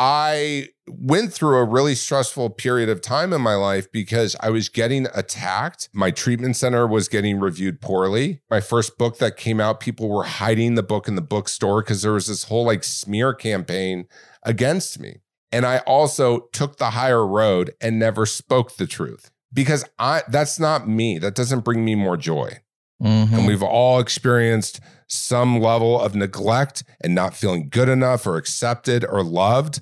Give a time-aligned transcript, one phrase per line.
[0.00, 4.68] I went through a really stressful period of time in my life because I was
[4.68, 5.88] getting attacked.
[5.92, 8.40] My treatment center was getting reviewed poorly.
[8.48, 12.02] My first book that came out, people were hiding the book in the bookstore because
[12.02, 14.06] there was this whole like smear campaign
[14.44, 15.16] against me.
[15.50, 20.60] And I also took the higher road and never spoke the truth because I that's
[20.60, 21.18] not me.
[21.18, 22.60] That doesn't bring me more joy.
[23.02, 23.32] Mhm.
[23.32, 29.04] And we've all experienced some level of neglect and not feeling good enough or accepted
[29.04, 29.80] or loved.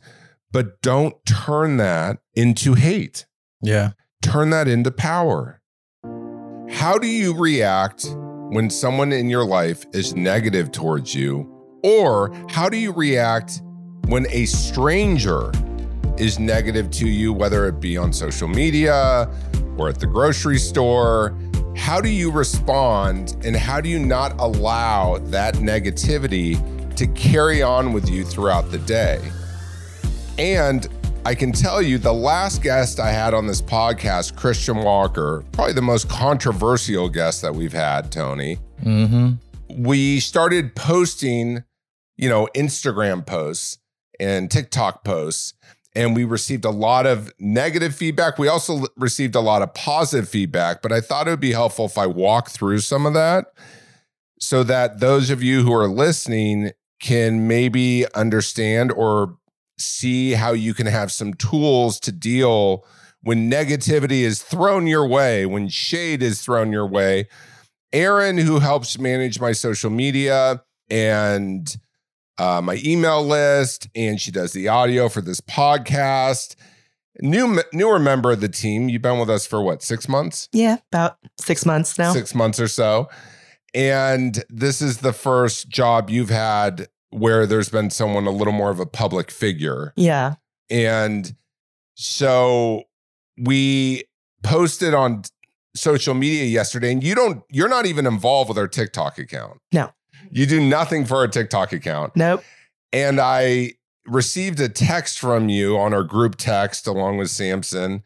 [0.53, 3.27] But don't turn that into hate,
[3.61, 3.91] yeah.
[4.23, 5.61] turn that into power.
[6.70, 8.06] How do you react
[8.50, 11.51] when someone in your life is negative towards you?
[11.83, 13.62] Or how do you react
[14.08, 15.53] when a stranger
[16.17, 19.28] is negative to you, whether it be on social media
[19.77, 21.36] or at the grocery store?
[21.77, 26.57] How do you respond and how do you not allow that negativity
[26.97, 29.21] to carry on with you throughout the day?
[30.39, 30.89] And
[31.25, 35.75] I can tell you the last guest I had on this podcast, Christian Walker, probably
[35.75, 38.59] the most controversial guest that we've had, Tony.
[38.83, 39.83] Mm-hmm.
[39.83, 41.63] We started posting,
[42.17, 43.79] you know, Instagram posts
[44.19, 45.55] and TikTok posts,
[45.96, 48.39] and we received a lot of negative feedback.
[48.39, 51.86] We also received a lot of positive feedback, but I thought it would be helpful
[51.86, 53.46] if I walk through some of that
[54.39, 59.39] so that those of you who are listening can maybe understand or
[59.79, 62.85] see how you can have some tools to deal
[63.23, 67.27] when negativity is thrown your way, when shade is thrown your way.
[67.95, 71.74] Aaron, who helps manage my social media and
[72.39, 76.57] uh, my email list, and she does the audio for this podcast.
[77.20, 78.89] New newer member of the team.
[78.89, 80.48] You've been with us for what six months?
[80.52, 82.13] Yeah, about six months now.
[82.13, 83.08] Six months or so.
[83.74, 88.70] And this is the first job you've had where there's been someone a little more
[88.70, 89.92] of a public figure.
[89.97, 90.35] Yeah.
[90.70, 91.35] And
[91.95, 92.85] so
[93.39, 94.05] we
[94.42, 95.23] posted on
[95.74, 99.61] social media yesterday, and you don't, you're not even involved with our TikTok account.
[99.73, 99.92] No.
[100.36, 102.14] You do nothing for our TikTok account.
[102.14, 102.45] Nope.
[102.92, 103.73] And I
[104.07, 108.02] received a text from you on our group text along with Samson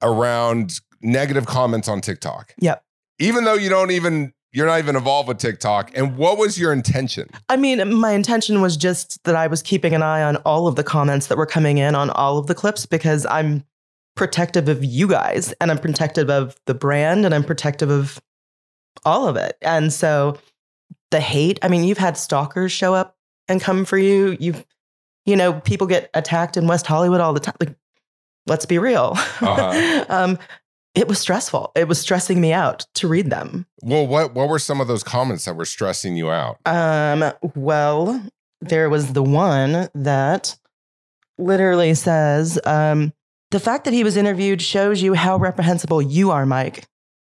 [0.00, 2.54] around negative comments on TikTok.
[2.58, 2.82] Yep.
[3.18, 5.90] Even though you don't even, you're not even involved with TikTok.
[5.94, 7.28] And what was your intention?
[7.50, 10.76] I mean, my intention was just that I was keeping an eye on all of
[10.76, 13.62] the comments that were coming in on all of the clips because I'm
[14.14, 18.22] protective of you guys and I'm protective of the brand and I'm protective of
[19.04, 19.58] all of it.
[19.60, 20.38] And so
[21.10, 23.16] the hate, I mean, you've had stalkers show up
[23.48, 24.36] and come for you.
[24.40, 24.64] You've,
[25.24, 27.54] you know, people get attacked in West Hollywood all the time.
[27.60, 27.76] Like,
[28.46, 29.12] let's be real.
[29.14, 30.04] Uh-huh.
[30.08, 30.38] um,
[30.94, 31.72] it was stressful.
[31.74, 33.66] It was stressing me out to read them.
[33.82, 36.58] Well, what, what were some of those comments that were stressing you out?
[36.64, 38.24] Um, well,
[38.62, 40.56] there was the one that
[41.38, 43.12] literally says, um,
[43.50, 46.86] the fact that he was interviewed shows you how reprehensible you are, Mike.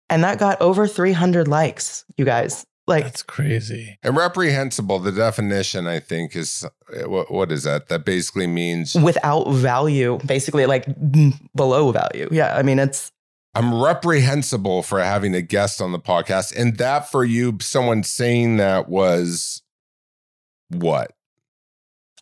[0.10, 2.66] And that got over 300 likes, you guys.
[2.90, 4.00] Like, That's crazy.
[4.02, 7.88] And reprehensible, the definition, I think, is uh, what, what is that?
[7.90, 10.88] That basically means without value, basically, like
[11.56, 12.28] below value.
[12.32, 12.58] Yeah.
[12.58, 13.12] I mean, it's,
[13.54, 16.56] I'm reprehensible for having a guest on the podcast.
[16.58, 19.62] And that for you, someone saying that was
[20.70, 21.12] what?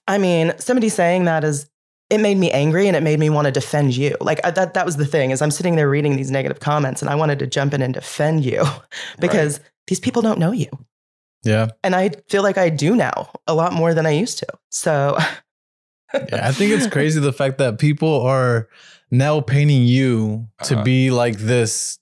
[0.05, 1.69] I mean, somebody saying that is,
[2.09, 4.17] it made me angry and it made me want to defend you.
[4.19, 7.01] Like I, that, that was the thing is I'm sitting there reading these negative comments
[7.01, 8.65] and I wanted to jump in and defend you
[9.19, 10.67] because these people don't know you.
[11.43, 11.67] Yeah.
[11.83, 14.47] And I feel like I do now a lot more than I used to.
[14.69, 15.17] So
[16.13, 16.47] Yeah.
[16.47, 18.69] I think it's crazy the fact that people are
[19.11, 20.83] now painting you to Uh-huh.
[20.83, 21.99] be like this.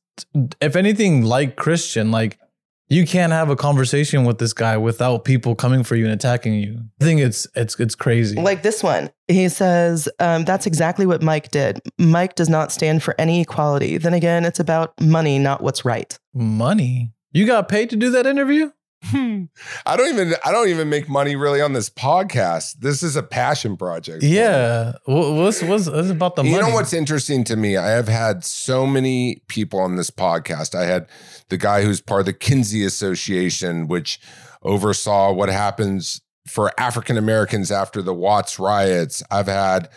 [0.62, 2.40] If anything, like Christian, like
[2.88, 6.54] you can't have a conversation with this guy without people coming for you and attacking
[6.54, 6.82] you.
[7.02, 8.36] I think it's it's it's crazy.
[8.40, 11.82] Like this one, he says, um, "That's exactly what Mike did.
[11.98, 13.98] Mike does not stand for any equality.
[13.98, 17.12] Then again, it's about money, not what's right." Money.
[17.36, 18.72] You got paid to do that interview?
[19.04, 19.44] Hmm.
[19.86, 22.80] I don't even I don't even make money really on this podcast.
[22.80, 24.24] This is a passion project.
[24.24, 24.94] Yeah.
[25.06, 26.64] Wha- What's what's, what's about the you money?
[26.70, 27.76] know what's interesting to me?
[27.78, 30.74] I have had so many people on this podcast.
[30.74, 31.08] I had
[31.50, 34.20] the guy who's part of the Kinsey Association, which
[34.64, 39.22] oversaw what happens for African Americans after the Watts riots.
[39.30, 39.90] I've had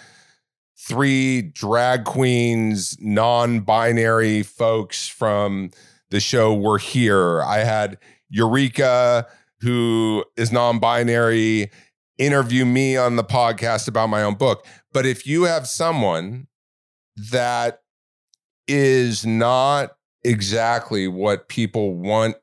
[0.77, 5.71] three drag queens, non binary folks from
[6.11, 7.43] the show We're Here.
[7.43, 9.27] I had Eureka,
[9.61, 11.71] who is non binary,
[12.19, 14.67] interview me on the podcast about my own book.
[14.93, 16.49] But if you have someone
[17.31, 17.83] that
[18.67, 22.37] is not exactly what people want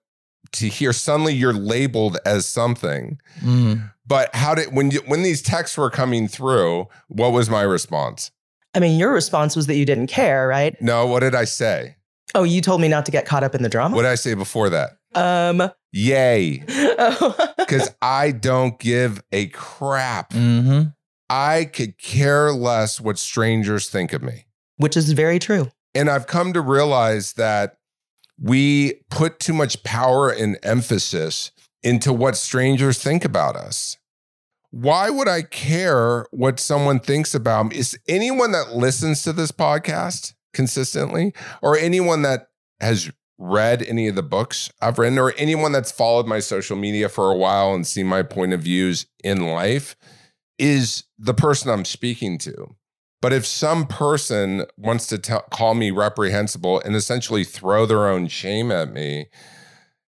[0.53, 3.19] to hear, suddenly you're labeled as something.
[3.41, 3.91] Mm.
[4.07, 8.31] But how did when you, when these texts were coming through, what was my response?
[8.73, 10.79] I mean, your response was that you didn't care, right?
[10.81, 11.95] No, what did I say?
[12.33, 13.95] Oh, you told me not to get caught up in the drama.
[13.95, 14.97] What did I say before that?
[15.13, 16.63] um, Yay.
[16.69, 17.53] oh.
[17.57, 20.33] Because I don't give a crap.
[20.33, 20.81] hmm
[21.29, 24.45] I could care less what strangers think of me.
[24.77, 25.71] which is very true.
[25.95, 27.77] And I've come to realize that
[28.39, 31.51] we put too much power and emphasis
[31.81, 33.97] into what strangers think about us.
[34.69, 37.77] Why would I care what someone thinks about me?
[37.77, 42.47] Is anyone that listens to this podcast consistently, or anyone that
[42.81, 47.09] has read any of the books I've written, or anyone that's followed my social media
[47.09, 49.95] for a while and seen my point of views in life,
[50.57, 52.75] is the person I'm speaking to.
[53.21, 55.17] But if some person wants to
[55.49, 59.27] call me reprehensible and essentially throw their own shame at me,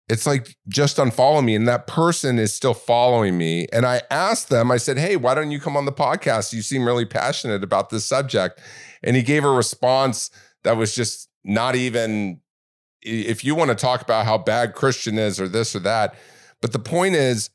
[0.09, 1.55] it's like just unfollow me.
[1.55, 3.67] And that person is still following me.
[3.73, 6.53] And I asked them, I said, Hey, why don't you come on the podcast?
[6.53, 8.61] You seem really passionate about this subject.
[9.03, 10.31] And he gave a response
[10.65, 12.41] that was just not even,
[13.03, 16.15] if you want to talk about how bad Christian is or this or that.
[16.61, 17.51] But the point is,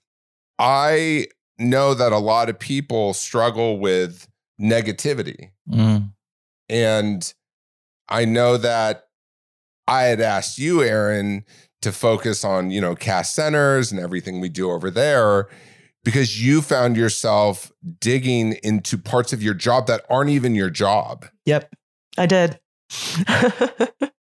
[0.59, 1.27] I
[1.57, 4.27] know that a lot of people struggle with
[4.59, 5.49] negativity.
[5.69, 6.13] Mm.
[6.69, 7.33] And
[8.07, 9.07] I know that
[9.87, 11.43] I had asked you, Aaron,
[11.81, 15.49] to focus on, you know, CAST Centers and everything we do over there
[16.03, 21.25] because you found yourself digging into parts of your job that aren't even your job.
[21.45, 21.73] Yep,
[22.17, 22.59] I did.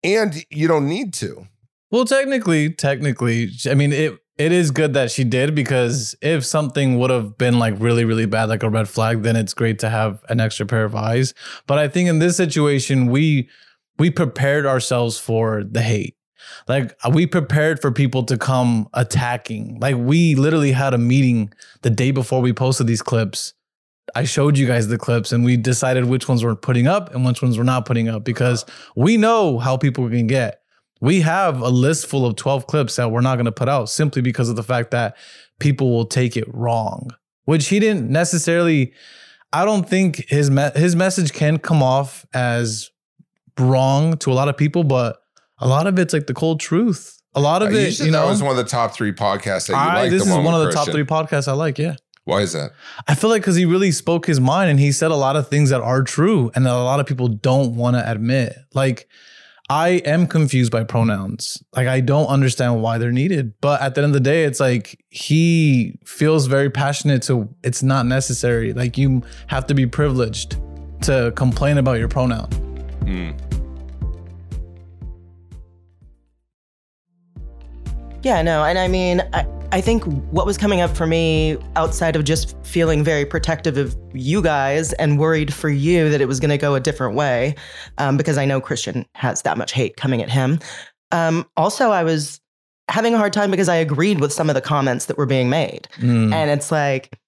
[0.03, 1.47] And you don't need to.
[1.91, 4.19] Well, technically, technically, I mean it.
[4.39, 8.25] It is good that she did because if something would have been like really, really
[8.25, 11.35] bad, like a red flag, then it's great to have an extra pair of eyes.
[11.67, 13.51] But I think in this situation, we
[13.99, 16.17] we prepared ourselves for the hate.
[16.69, 19.79] Like we prepared for people to come attacking.
[19.81, 21.53] Like we literally had a meeting
[21.83, 23.55] the day before we posted these clips.
[24.15, 27.25] I showed you guys the clips and we decided which ones we're putting up and
[27.25, 28.65] which ones we're not putting up because
[28.97, 30.61] we know how people can get
[31.01, 33.89] we have a list full of 12 clips that we're not going to put out
[33.89, 35.17] simply because of the fact that
[35.59, 37.11] people will take it wrong
[37.45, 38.93] which he didn't necessarily
[39.53, 42.91] i don't think his me- his message can come off as
[43.59, 45.23] wrong to a lot of people but
[45.61, 48.11] a lot of it's like the cold truth a lot of you it you that
[48.13, 50.11] know was one of the top three podcasts that you I, like.
[50.11, 52.73] this is one one of the top three podcasts i like yeah Why is that?
[53.09, 55.49] I feel like because he really spoke his mind and he said a lot of
[55.49, 58.55] things that are true and that a lot of people don't want to admit.
[58.75, 59.09] Like,
[59.69, 61.63] I am confused by pronouns.
[61.75, 63.55] Like, I don't understand why they're needed.
[63.61, 67.83] But at the end of the day, it's like he feels very passionate to it's
[67.83, 68.75] not necessary.
[68.75, 70.57] Like, you have to be privileged
[71.03, 72.49] to complain about your pronoun.
[73.07, 73.31] Hmm.
[78.23, 82.17] Yeah, no, and I mean, I, I think what was coming up for me outside
[82.17, 86.41] of just feeling very protective of you guys and worried for you that it was
[86.41, 87.55] going to go a different way,
[87.99, 90.59] um, because I know Christian has that much hate coming at him.
[91.13, 92.41] Um, also, I was
[92.89, 95.49] having a hard time because I agreed with some of the comments that were being
[95.49, 95.89] made.
[95.99, 96.33] Mm.
[96.33, 97.19] And it's like,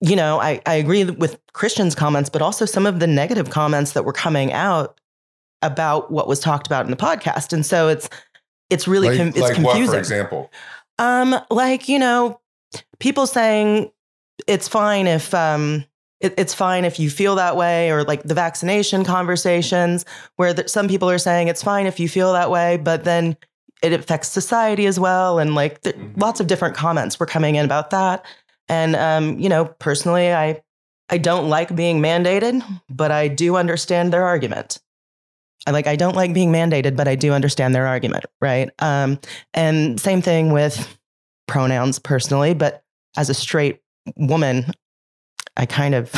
[0.00, 3.92] you know, I, I agree with Christian's comments, but also some of the negative comments
[3.92, 5.00] that were coming out
[5.62, 7.52] about what was talked about in the podcast.
[7.52, 8.10] And so it's
[8.70, 9.82] it's really like com- it's like confusing.
[9.86, 10.50] what, for example?
[10.98, 12.40] Um, like you know,
[12.98, 13.90] people saying
[14.46, 15.84] it's fine if um,
[16.20, 20.04] it, it's fine if you feel that way, or like the vaccination conversations
[20.36, 23.36] where some people are saying it's fine if you feel that way, but then
[23.82, 26.20] it affects society as well, and like th- Mhm.
[26.20, 28.24] lots of different comments were coming in about that.
[28.68, 30.62] And um, you know, personally, I
[31.08, 34.80] I don't like being mandated, but I do understand their argument.
[35.66, 38.70] I like I don't like being mandated, but I do understand their argument, right?
[38.78, 39.18] Um,
[39.54, 40.96] and same thing with
[41.48, 42.84] pronouns personally, but
[43.16, 43.80] as a straight
[44.16, 44.66] woman,
[45.56, 46.12] I kind of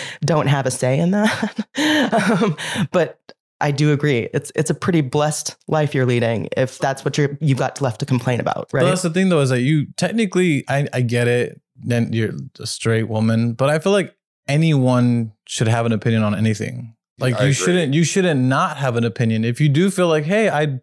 [0.24, 2.40] don't have a say in that.
[2.42, 2.56] um,
[2.92, 3.18] but
[3.60, 4.28] I do agree.
[4.34, 8.00] It's it's a pretty blessed life you're leading if that's what you're you've got left
[8.00, 8.82] to complain about, right?
[8.82, 12.32] But that's the thing though, is that you technically I, I get it, then you're
[12.58, 14.14] a straight woman, but I feel like
[14.48, 16.93] anyone should have an opinion on anything.
[17.18, 17.52] Like I you agree.
[17.52, 19.44] shouldn't you shouldn't not have an opinion.
[19.44, 20.80] If you do feel like, hey, I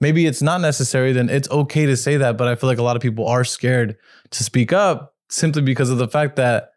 [0.00, 2.36] maybe it's not necessary, then it's okay to say that.
[2.36, 3.96] But I feel like a lot of people are scared
[4.30, 6.72] to speak up simply because of the fact that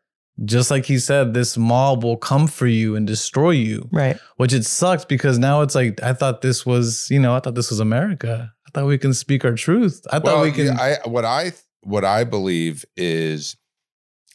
[0.45, 3.87] just like he said, this mob will come for you and destroy you.
[3.91, 4.19] right.
[4.37, 7.55] Which it sucks because now it's like I thought this was, you know, I thought
[7.55, 8.51] this was America.
[8.67, 10.05] I thought we can speak our truth.
[10.11, 13.57] I thought we can I what I what I believe is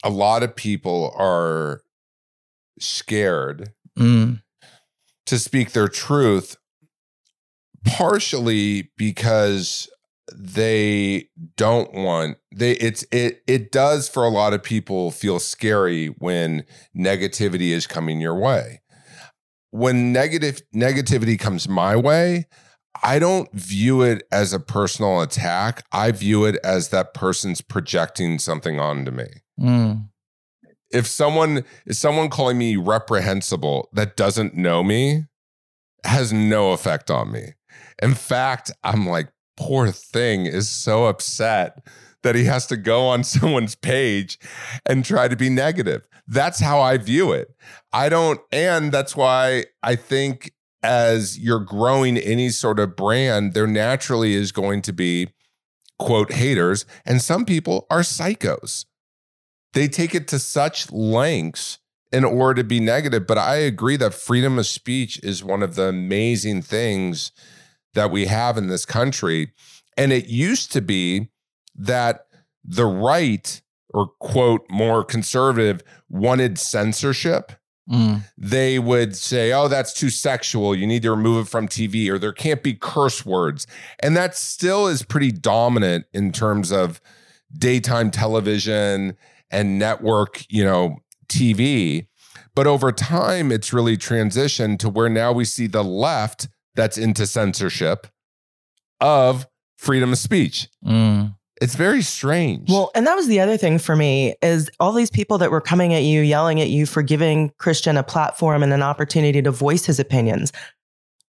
[0.02, 1.80] a lot of people are
[2.78, 4.42] scared Mm,
[5.26, 6.56] to speak their truth
[7.84, 9.88] partially because
[10.34, 16.08] they don't want they it's it it does for a lot of people feel scary
[16.18, 16.64] when
[16.96, 18.80] negativity is coming your way.
[19.70, 22.46] When negative negativity comes my way
[23.02, 25.84] i don't view it as a personal attack.
[25.92, 29.26] I view it as that person's projecting something onto me.
[29.60, 30.08] Mm.
[30.90, 35.24] If someone is someone calling me reprehensible that doesn't know me
[36.04, 37.54] has no effect on me.
[38.02, 41.86] In fact i'm like poor thing is so upset
[42.22, 44.38] that he has to go on someone's page
[44.84, 46.06] and try to be negative.
[46.28, 47.48] That's how i view it.
[47.92, 50.52] I don't and that's why i think
[50.82, 55.28] as you're growing any sort of brand there naturally is going to be
[55.98, 58.84] quote haters and some people are psychos
[59.76, 61.78] they take it to such lengths
[62.10, 63.26] in order to be negative.
[63.26, 67.30] But I agree that freedom of speech is one of the amazing things
[67.92, 69.52] that we have in this country.
[69.94, 71.28] And it used to be
[71.74, 72.26] that
[72.64, 73.60] the right,
[73.92, 77.52] or quote, more conservative, wanted censorship.
[77.90, 78.22] Mm.
[78.38, 80.74] They would say, oh, that's too sexual.
[80.74, 83.66] You need to remove it from TV, or there can't be curse words.
[84.00, 86.98] And that still is pretty dominant in terms of
[87.58, 89.18] daytime television
[89.50, 90.98] and network, you know,
[91.28, 92.06] TV.
[92.54, 97.26] But over time, it's really transitioned to where now we see the left that's into
[97.26, 98.06] censorship
[99.00, 100.68] of freedom of speech.
[100.84, 101.34] Mm.
[101.60, 102.70] It's very strange.
[102.70, 105.60] Well, and that was the other thing for me is all these people that were
[105.60, 109.50] coming at you, yelling at you for giving Christian a platform and an opportunity to
[109.50, 110.52] voice his opinions.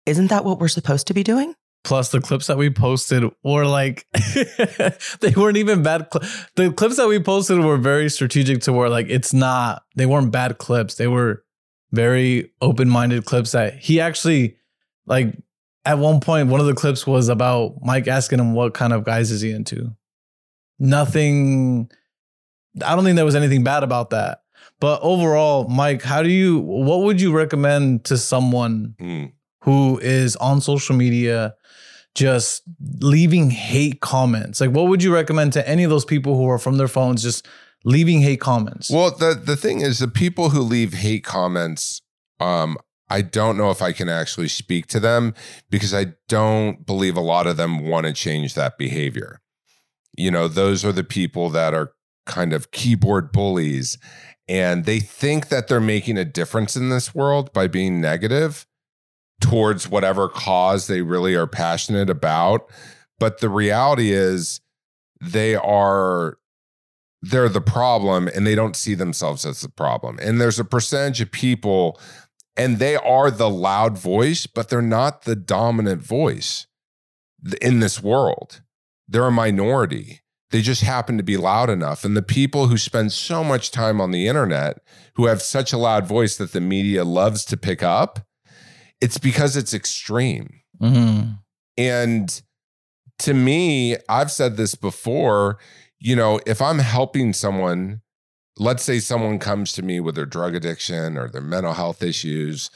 [0.06, 1.54] Isn't that what we're supposed to be doing?
[1.84, 4.06] Plus, the clips that we posted were like,
[5.20, 6.08] they weren't even bad.
[6.12, 10.04] Cl- the clips that we posted were very strategic to where, like, it's not, they
[10.04, 10.96] weren't bad clips.
[10.96, 11.44] They were
[11.92, 14.56] very open minded clips that he actually,
[15.06, 15.34] like,
[15.86, 19.04] at one point, one of the clips was about Mike asking him what kind of
[19.04, 19.94] guys is he into.
[20.78, 21.90] Nothing,
[22.84, 24.42] I don't think there was anything bad about that.
[24.80, 29.24] But overall, Mike, how do you, what would you recommend to someone Hmm.
[29.62, 31.54] who is on social media
[32.14, 32.62] just
[33.00, 34.60] leaving hate comments.
[34.60, 37.22] Like, what would you recommend to any of those people who are from their phones
[37.22, 37.46] just
[37.84, 38.90] leaving hate comments?
[38.90, 42.02] Well, the the thing is, the people who leave hate comments,
[42.40, 42.76] um,
[43.08, 45.34] I don't know if I can actually speak to them
[45.70, 49.40] because I don't believe a lot of them want to change that behavior.
[50.16, 51.92] You know, those are the people that are
[52.26, 53.96] kind of keyboard bullies
[54.48, 58.66] and they think that they're making a difference in this world by being negative
[59.40, 62.70] towards whatever cause they really are passionate about.
[63.18, 64.60] But the reality is
[65.20, 66.38] they are
[67.20, 70.18] they're the problem and they don't see themselves as the problem.
[70.22, 72.00] And there's a percentage of people
[72.56, 76.66] and they are the loud voice, but they're not the dominant voice
[77.60, 78.62] in this world.
[79.08, 80.20] They're a minority.
[80.50, 82.04] They just happen to be loud enough.
[82.04, 84.78] And the people who spend so much time on the internet,
[85.14, 88.20] who have such a loud voice that the media loves to pick up,
[89.00, 90.60] it's because it's extreme.
[90.80, 91.38] Mhm.
[91.76, 92.42] And
[93.20, 95.58] to me, I've said this before,
[95.98, 98.00] you know, if I'm helping someone,
[98.56, 102.70] let's say someone comes to me with their drug addiction or their mental health issues,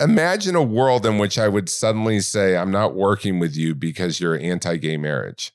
[0.00, 4.20] imagine a world in which I would suddenly say, I'm not working with you because
[4.20, 5.52] you're anti gay marriage.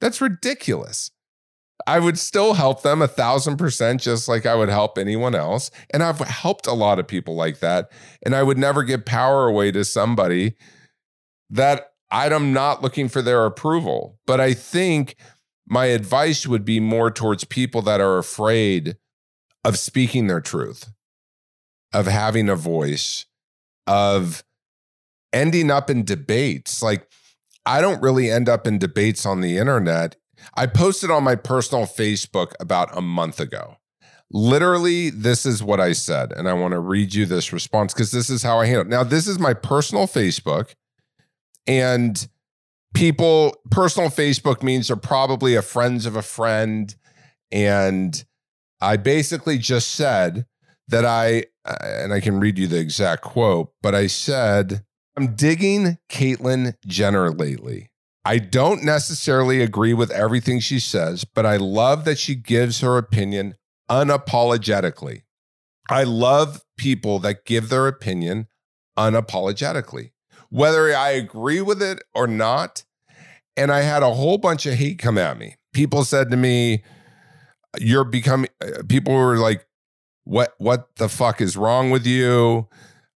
[0.00, 1.10] That's ridiculous.
[1.86, 5.70] I would still help them a thousand percent, just like I would help anyone else.
[5.92, 7.90] And I've helped a lot of people like that.
[8.24, 10.54] And I would never give power away to somebody
[11.50, 14.18] that I'm not looking for their approval.
[14.26, 15.16] But I think
[15.66, 18.96] my advice would be more towards people that are afraid
[19.64, 20.92] of speaking their truth,
[21.92, 23.26] of having a voice,
[23.86, 24.44] of
[25.32, 26.82] ending up in debates.
[26.82, 27.10] Like,
[27.66, 30.16] I don't really end up in debates on the internet.
[30.54, 33.76] I posted on my personal Facebook about a month ago.
[34.30, 36.32] Literally, this is what I said.
[36.32, 38.88] And I want to read you this response because this is how I handle it.
[38.88, 40.74] Now, this is my personal Facebook.
[41.66, 42.26] And
[42.94, 46.94] people, personal Facebook means they're probably a friends of a friend.
[47.52, 48.24] And
[48.80, 50.46] I basically just said
[50.88, 54.84] that I, uh, and I can read you the exact quote, but I said,
[55.16, 57.90] I'm digging Caitlyn Jenner lately.
[58.24, 62.96] I don't necessarily agree with everything she says, but I love that she gives her
[62.96, 63.56] opinion
[63.90, 65.22] unapologetically.
[65.90, 68.48] I love people that give their opinion
[68.98, 70.12] unapologetically,
[70.48, 72.84] whether I agree with it or not.
[73.56, 75.56] And I had a whole bunch of hate come at me.
[75.74, 76.82] People said to me,
[77.78, 79.66] You're becoming, uh, people were like,
[80.24, 82.68] What, what the fuck is wrong with you?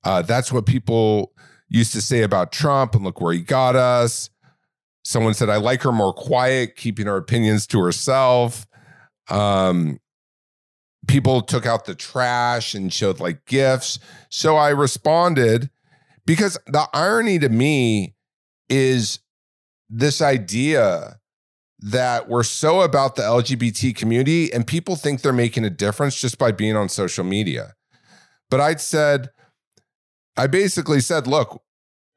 [0.05, 1.33] Uh, that's what people
[1.69, 4.31] used to say about Trump, and look where he got us.
[5.09, 8.67] Someone said, I like her more quiet, keeping her opinions to herself.
[9.31, 10.01] Um,
[11.07, 14.01] people took out the trash and showed like gifts.
[14.29, 15.71] So I responded
[16.27, 18.17] because the irony to me
[18.69, 19.21] is
[19.89, 21.19] this idea
[21.79, 26.37] that we're so about the LGBT community and people think they're making a difference just
[26.37, 27.77] by being on social media.
[28.51, 29.31] But I'd said,
[30.37, 31.63] I basically said, look,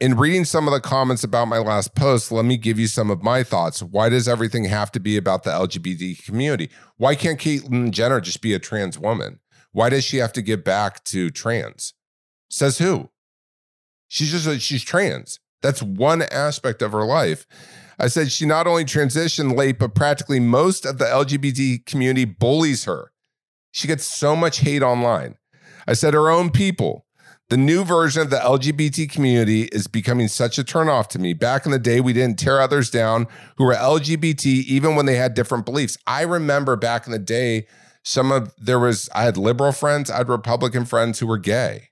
[0.01, 3.11] in reading some of the comments about my last post, let me give you some
[3.11, 3.83] of my thoughts.
[3.83, 6.71] Why does everything have to be about the LGBT community?
[6.97, 9.39] Why can't Caitlyn Jenner just be a trans woman?
[9.73, 11.93] Why does she have to give back to trans?
[12.49, 13.11] Says who?
[14.07, 15.39] She's just she's trans.
[15.61, 17.45] That's one aspect of her life.
[17.99, 22.85] I said she not only transitioned late, but practically most of the LGBT community bullies
[22.85, 23.11] her.
[23.71, 25.35] She gets so much hate online.
[25.87, 27.05] I said her own people,
[27.51, 31.33] the new version of the LGBT community is becoming such a turnoff to me.
[31.33, 33.27] Back in the day, we didn't tear others down
[33.57, 35.97] who were LGBT, even when they had different beliefs.
[36.07, 37.67] I remember back in the day,
[38.03, 41.89] some of there was, I had liberal friends, I had Republican friends who were gay.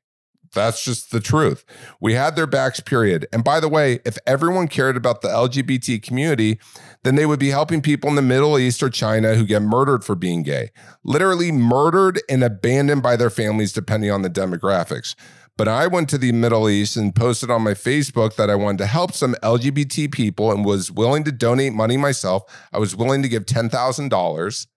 [0.53, 1.65] That's just the truth.
[1.99, 3.27] We had their backs, period.
[3.33, 6.57] And by the way, if everyone cared about the LGBT community,
[7.03, 10.05] then they would be helping people in the Middle East or China who get murdered
[10.05, 10.71] for being gay,
[11.03, 15.15] literally murdered and abandoned by their families, depending on the demographics.
[15.59, 18.77] But I went to the Middle East and posted on my Facebook that I wanted
[18.77, 22.43] to help some LGBT people and was willing to donate money myself.
[22.71, 24.67] I was willing to give $10,000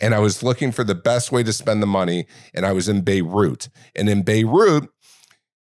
[0.00, 2.26] and I was looking for the best way to spend the money.
[2.52, 3.70] And I was in Beirut.
[3.96, 4.90] And in Beirut,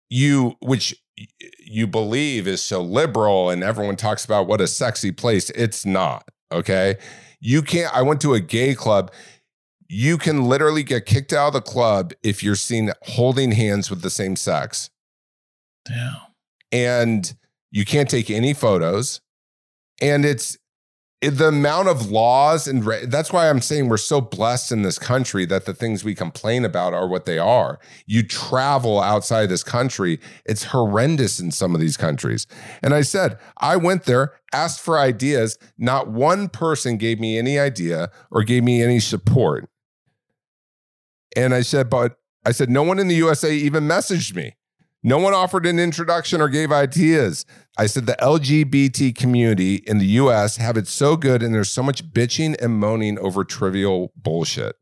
[0.10, 0.96] you, which
[1.60, 6.28] you believe is so liberal and everyone talks about what a sexy place, it's not.
[6.52, 6.96] Okay.
[7.40, 9.12] You can't, I went to a gay club
[9.90, 14.02] you can literally get kicked out of the club if you're seen holding hands with
[14.02, 14.90] the same sex.
[15.86, 16.18] Damn.
[16.72, 17.36] And
[17.72, 19.22] you can't take any photos.
[20.02, 20.58] And it's
[21.22, 25.00] the amount of laws and re- that's why I'm saying we're so blessed in this
[25.00, 27.80] country that the things we complain about are what they are.
[28.06, 32.46] You travel outside this country, it's horrendous in some of these countries.
[32.84, 37.58] And I said, I went there, asked for ideas, not one person gave me any
[37.58, 39.68] idea or gave me any support.
[41.38, 44.56] And I said, but I said, no one in the USA even messaged me.
[45.04, 47.46] No one offered an introduction or gave ideas.
[47.78, 51.84] I said the LGBT community in the US have it so good and there's so
[51.84, 54.76] much bitching and moaning over trivial bullshit.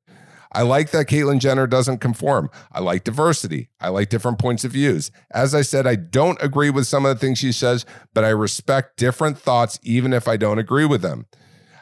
[0.54, 2.50] I like that Caitlyn Jenner doesn't conform.
[2.72, 3.70] I like diversity.
[3.82, 5.12] I like different points of views.
[5.34, 8.30] As I said, I don't agree with some of the things she says, but I
[8.30, 11.26] respect different thoughts even if I don't agree with them.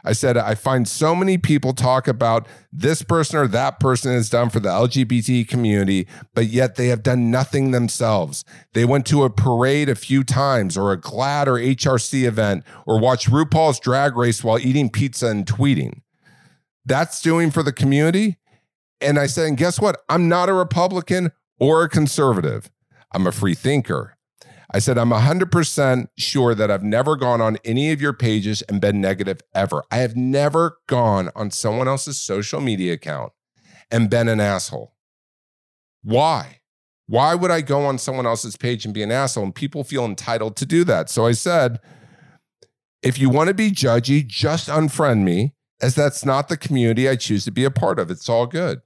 [0.03, 4.29] I said, I find so many people talk about this person or that person has
[4.29, 8.43] done for the LGBT community, but yet they have done nothing themselves.
[8.73, 12.99] They went to a parade a few times or a GLAAD or HRC event or
[12.99, 16.01] watched RuPaul's drag race while eating pizza and tweeting.
[16.85, 18.37] That's doing for the community.
[18.99, 20.01] And I said, and guess what?
[20.09, 22.69] I'm not a Republican or a conservative.
[23.13, 24.17] I'm a free thinker.
[24.73, 28.81] I said, I'm 100% sure that I've never gone on any of your pages and
[28.81, 29.83] been negative ever.
[29.91, 33.33] I have never gone on someone else's social media account
[33.91, 34.95] and been an asshole.
[36.01, 36.62] Why?
[37.05, 39.43] Why would I go on someone else's page and be an asshole?
[39.43, 41.09] And people feel entitled to do that.
[41.09, 41.79] So I said,
[43.03, 47.15] if you want to be judgy, just unfriend me, as that's not the community I
[47.15, 48.09] choose to be a part of.
[48.09, 48.81] It's all good.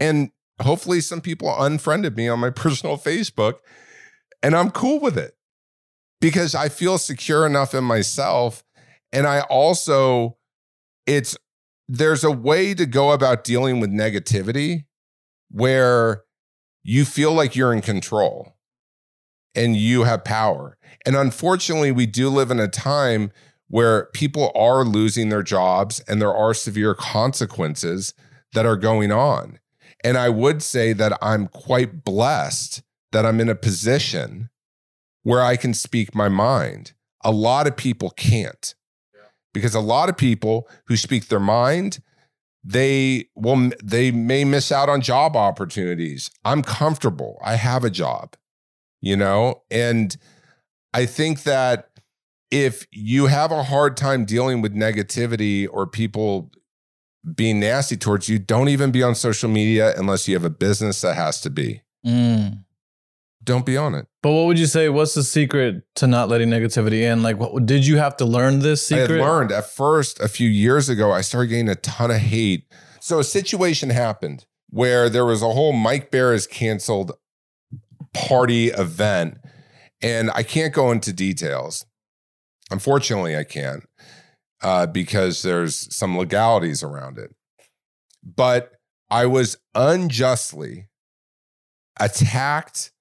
[0.00, 0.30] And
[0.60, 3.56] hopefully, some people unfriended me on my personal Facebook
[4.42, 5.36] and I'm cool with it
[6.20, 8.62] because I feel secure enough in myself.
[9.12, 10.36] And I also,
[11.06, 11.36] it's,
[11.88, 14.84] there's a way to go about dealing with negativity
[15.50, 16.22] where
[16.82, 18.54] you feel like you're in control.
[19.54, 20.76] and you have power.
[21.04, 23.32] And unfortunately, we do live in a time
[23.68, 28.14] where people are losing their jobs and there are severe consequences
[28.52, 29.58] that are going on.
[30.04, 34.50] And I would say that I'm quite blessed that I'm in a position
[35.22, 36.92] where I can speak my mind.
[37.24, 38.74] A lot of people can't.
[39.54, 42.00] Because a lot of people who speak their mind
[42.64, 46.28] they will they may miss out on job opportunities.
[46.44, 47.38] I'm comfortable.
[47.42, 48.36] I have a job
[49.00, 49.62] you know?
[49.70, 50.16] And
[50.94, 51.90] i think that
[52.50, 56.50] if you have a hard time dealing with negativity or people
[57.34, 61.02] being nasty towards you don't even be on social media unless you have a business
[61.02, 61.82] that has to be.
[62.06, 62.64] Mm.
[63.44, 64.88] Don't be on it But what would you say?
[64.88, 67.22] What's the secret to not letting negativity in?
[67.22, 69.18] Like, what did you have to learn this I secret?
[69.18, 72.64] had learned at first a few years ago, I started getting a ton of hate.
[73.00, 77.12] So a situation happened where there was a whole Mike Bayer is canceled
[78.12, 79.38] party event.
[80.02, 81.86] And I can't go into details.
[82.70, 83.84] Unfortunately, I can't
[84.62, 87.34] uh, because there's some legalities around it.
[88.22, 88.72] But
[89.10, 90.88] I was unjustly
[91.98, 92.92] attacked.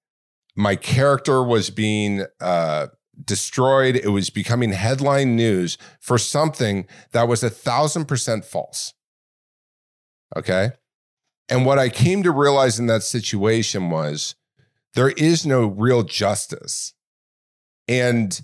[0.57, 2.87] My character was being uh,
[3.23, 3.95] destroyed.
[3.95, 8.93] It was becoming headline news for something that was a thousand percent false.
[10.35, 10.71] Okay.
[11.47, 14.35] And what I came to realize in that situation was
[14.95, 16.93] there is no real justice.
[17.87, 18.41] And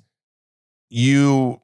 [0.89, 1.62] you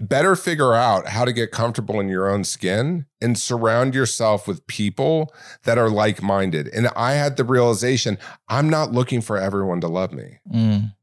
[0.00, 4.66] better figure out how to get comfortable in your own skin and surround yourself with
[4.66, 5.32] people
[5.64, 6.68] that are like minded.
[6.68, 10.38] And I had the realization I'm not looking for everyone to love me.
[10.52, 10.94] Mm.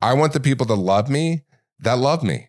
[0.00, 1.44] I want the people to love me
[1.82, 2.48] that love me.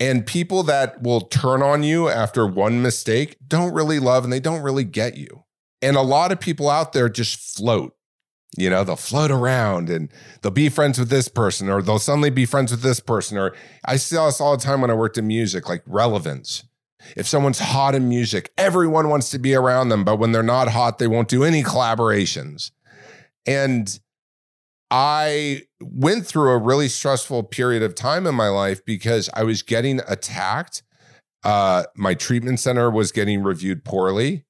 [0.00, 4.40] And people that will turn on you after one mistake don't really love and they
[4.40, 5.44] don't really get you.
[5.82, 7.94] And a lot of people out there just float.
[8.56, 12.30] You know, they'll float around and they'll be friends with this person or they'll suddenly
[12.30, 13.36] be friends with this person.
[13.36, 16.64] Or I saw this all the time when I worked in music, like relevance.
[17.16, 20.04] If someone's hot in music, everyone wants to be around them.
[20.04, 22.70] But when they're not hot, they won't do any collaborations.
[23.46, 23.98] And
[24.90, 29.62] I went through a really stressful period of time in my life because I was
[29.62, 30.82] getting attacked.
[31.44, 34.44] Uh, my treatment center was getting reviewed poorly.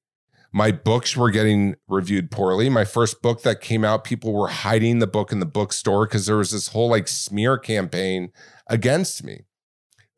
[0.51, 2.69] My books were getting reviewed poorly.
[2.69, 6.25] My first book that came out, people were hiding the book in the bookstore because
[6.25, 8.31] there was this whole like smear campaign
[8.67, 9.45] against me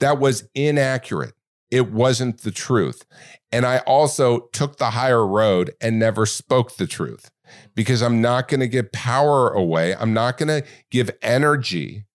[0.02, 1.34] that was inaccurate.
[1.70, 3.06] It wasn't the truth.
[3.52, 7.32] And I also took the higher road and never spoke the truth
[7.76, 9.96] because I'm not going to give power away.
[9.96, 12.06] I'm not going to give energy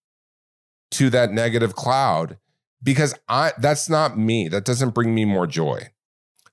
[0.92, 2.38] to that negative cloud
[2.83, 4.48] because I that's not me.
[4.48, 5.88] That doesn't bring me more joy.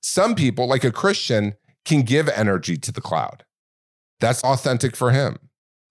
[0.06, 1.54] Some people, like a Christian,
[1.86, 3.42] can give energy to the cloud.
[4.20, 5.38] That's authentic for him.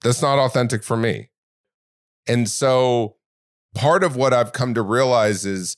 [0.03, 1.31] That's not authentic for me.
[2.27, 3.15] And so
[3.73, 5.77] part of what I've come to realize is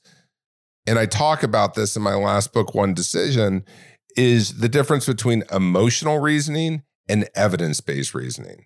[0.86, 3.64] and I talk about this in my last book One Decision
[4.18, 8.66] is the difference between emotional reasoning and evidence based reasoning.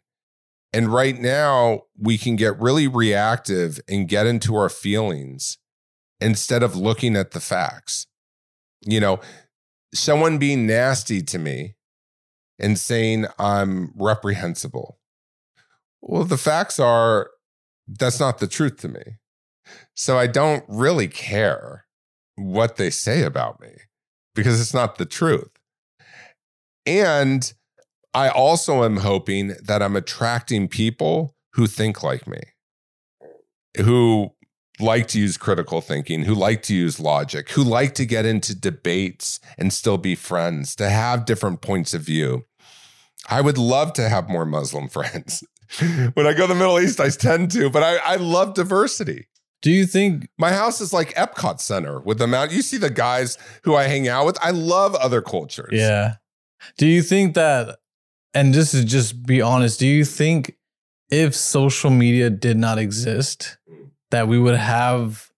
[0.73, 5.59] And right now, we can get really reactive and get into our feelings
[6.19, 8.07] instead of looking at the facts.
[8.81, 9.19] You know,
[9.93, 11.75] someone being nasty to me
[12.59, 14.99] and saying I'm reprehensible.
[16.01, 17.31] Well, the facts are
[17.87, 19.01] that's not the truth to me.
[19.95, 21.85] So I don't really care
[22.35, 23.71] what they say about me
[24.35, 25.49] because it's not the truth.
[26.85, 27.51] And
[28.13, 32.41] I also am hoping that I'm attracting people who think like me,
[33.77, 34.31] who
[34.79, 38.55] like to use critical thinking, who like to use logic, who like to get into
[38.55, 42.45] debates and still be friends, to have different points of view.
[43.29, 45.43] I would love to have more Muslim friends.
[46.13, 49.27] when I go to the Middle East, I tend to, but I, I love diversity.
[49.61, 52.89] Do you think My house is like Epcot Center with the amount you see the
[52.89, 54.37] guys who I hang out with.
[54.41, 55.73] I love other cultures.
[55.73, 56.15] Yeah.
[56.77, 57.77] Do you think that,
[58.33, 60.55] and this is just be honest, do you think
[61.11, 63.57] if social media did not exist,
[64.11, 65.29] that we would have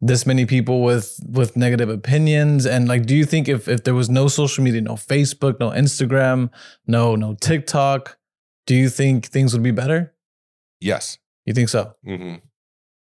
[0.00, 2.66] this many people with with negative opinions?
[2.66, 5.70] And like, do you think if if there was no social media, no Facebook, no
[5.70, 6.50] Instagram,
[6.86, 8.18] no no TikTok,
[8.66, 10.14] do you think things would be better?
[10.80, 11.18] Yes.
[11.44, 11.94] You think so?
[12.04, 12.36] hmm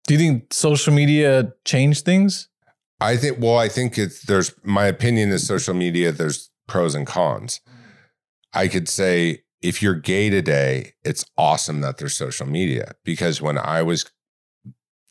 [0.07, 2.49] Do you think social media changed things?
[3.01, 3.37] I think.
[3.39, 6.11] Well, I think it's there's my opinion is social media.
[6.11, 7.61] There's pros and cons.
[8.53, 13.57] I could say if you're gay today, it's awesome that there's social media because when
[13.57, 14.05] I was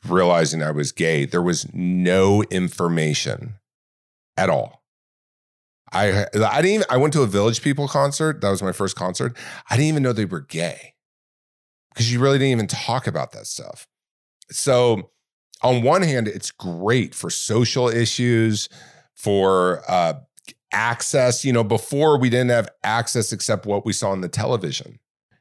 [0.07, 3.55] realizing I was gay, there was no information
[4.37, 4.83] at all.
[5.93, 8.41] I I didn't even, I went to a Village People concert.
[8.41, 9.37] That was my first concert.
[9.71, 10.95] I didn't even know they were gay.
[11.91, 13.87] because you really didn't even talk about that stuff.
[14.51, 15.11] So,
[15.63, 18.69] on one hand, it's great for social issues,
[19.15, 20.15] for uh,
[20.73, 21.45] access.
[21.45, 24.99] You know, before we didn't have access except what we saw on the television.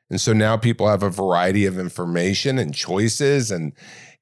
[0.10, 3.74] And so now people have a variety of information and choices and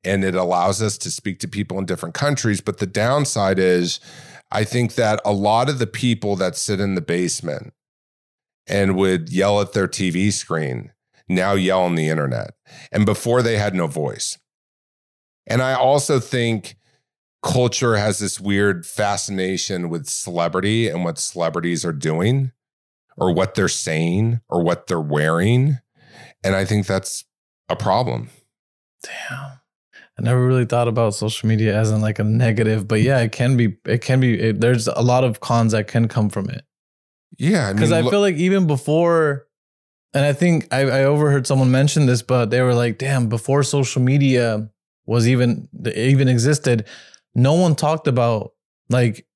[0.06, 4.00] and it allows us to speak to people in different countries, but the downside is
[4.52, 7.74] I think that a lot of the people that sit in the basement
[8.68, 10.92] and would yell at their TV screen
[11.28, 12.52] now yell on the internet.
[12.92, 14.38] And before they had no voice.
[15.48, 16.76] And I also think
[17.44, 22.52] culture has this weird fascination with celebrity and what celebrities are doing
[23.18, 25.78] or what they're saying or what they're wearing.
[26.44, 27.26] And I think that's
[27.70, 28.30] a problem.
[29.04, 29.55] Damn.
[30.18, 33.32] I never really thought about social media as in like a negative, but yeah, it
[33.32, 33.76] can be.
[33.86, 34.40] It can be.
[34.40, 36.64] It, there's a lot of cons that can come from it.
[37.38, 39.46] Yeah, because I, mean, I feel like even before,
[40.14, 43.62] and I think I, I overheard someone mention this, but they were like, "Damn!" Before
[43.62, 44.70] social media
[45.06, 46.88] was even even existed,
[47.34, 48.54] no one talked about
[48.90, 49.28] like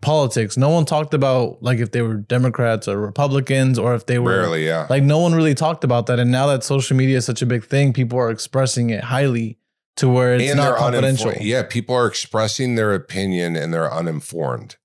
[0.00, 0.56] politics.
[0.56, 4.40] No one talked about like if they were Democrats or Republicans or if they were
[4.40, 4.86] rarely, yeah.
[4.88, 6.18] Like no one really talked about that.
[6.18, 9.58] And now that social media is such a big thing, people are expressing it highly
[9.96, 11.32] to where it's and not confidential.
[11.40, 14.76] Yeah, people are expressing their opinion and they're uninformed.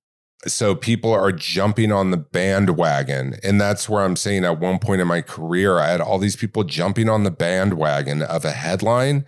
[0.47, 3.35] So people are jumping on the bandwagon.
[3.43, 6.35] And that's where I'm saying at one point in my career, I had all these
[6.35, 9.25] people jumping on the bandwagon of a headline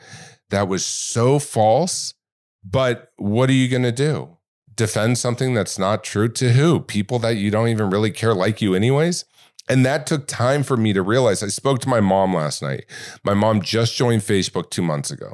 [0.49, 2.15] that was so false.
[2.63, 4.37] But what are you going to do?
[4.75, 6.79] defend something that's not true to who?
[6.79, 9.25] People that you don't even really care like you, anyways.
[9.69, 11.41] And that took time for me to realize.
[11.41, 12.85] I spoke to my mom last night.
[13.23, 15.33] My mom just joined Facebook two months ago.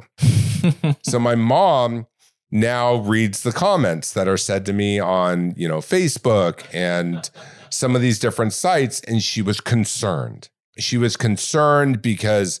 [1.02, 2.06] so my mom
[2.52, 7.28] now reads the comments that are said to me on, you know, Facebook and
[7.70, 9.00] some of these different sites.
[9.00, 10.48] And she was concerned.
[10.78, 12.60] She was concerned because,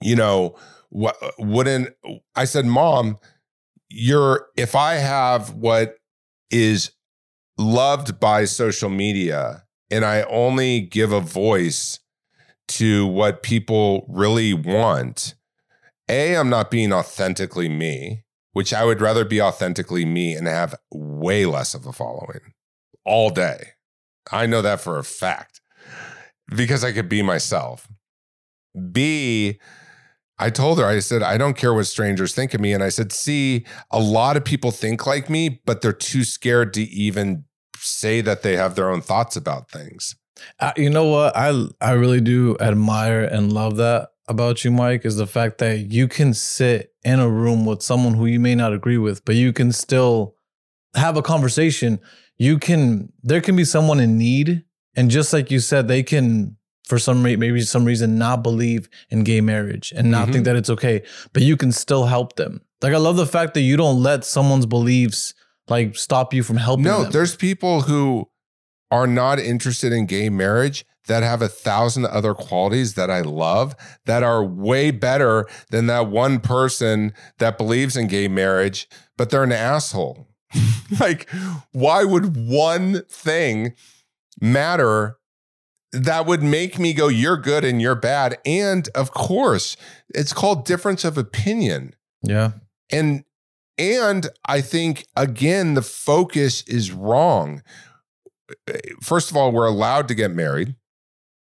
[0.00, 0.56] you know,
[0.88, 1.94] what wouldn't
[2.34, 3.18] I said, Mom,
[3.88, 5.96] you're if I have what
[6.50, 6.92] is
[7.58, 12.00] loved by social media and I only give a voice
[12.68, 15.34] to what people really want,
[16.08, 20.74] A, I'm not being authentically me, which I would rather be authentically me and have
[20.92, 22.54] way less of a following
[23.04, 23.70] all day.
[24.30, 25.60] I know that for a fact
[26.54, 27.88] because I could be myself.
[28.92, 29.58] B,
[30.38, 32.72] I told her, I said, I don't care what strangers think of me.
[32.72, 36.72] And I said, see, a lot of people think like me, but they're too scared
[36.74, 37.44] to even
[37.82, 40.16] say that they have their own thoughts about things.
[40.58, 41.36] Uh, you know what?
[41.36, 45.90] I I really do admire and love that about you, Mike, is the fact that
[45.90, 49.34] you can sit in a room with someone who you may not agree with, but
[49.34, 50.36] you can still
[50.94, 52.00] have a conversation.
[52.38, 54.64] You can there can be someone in need.
[54.96, 58.88] And just like you said, they can for some re- maybe some reason not believe
[59.10, 60.32] in gay marriage and not mm-hmm.
[60.32, 62.60] think that it's okay, but you can still help them.
[62.82, 65.34] Like I love the fact that you don't let someone's beliefs
[65.70, 66.84] like stop you from helping.
[66.84, 67.12] No, them.
[67.12, 68.28] there's people who
[68.90, 73.74] are not interested in gay marriage that have a thousand other qualities that I love
[74.06, 79.44] that are way better than that one person that believes in gay marriage, but they're
[79.44, 80.28] an asshole.
[81.00, 81.30] like,
[81.72, 83.74] why would one thing
[84.40, 85.16] matter
[85.92, 88.38] that would make me go, you're good and you're bad.
[88.44, 89.76] And of course,
[90.14, 91.94] it's called difference of opinion.
[92.22, 92.52] Yeah.
[92.90, 93.24] And
[93.80, 97.62] and I think again, the focus is wrong.
[99.02, 100.76] First of all, we're allowed to get married.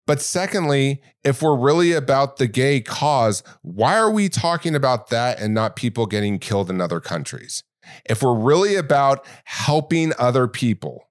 [0.07, 5.39] But secondly, if we're really about the gay cause, why are we talking about that
[5.39, 7.63] and not people getting killed in other countries?
[8.09, 11.09] If we're really about helping other people,